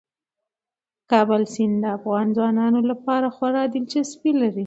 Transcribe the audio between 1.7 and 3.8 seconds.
د افغان ځوانانو لپاره خورا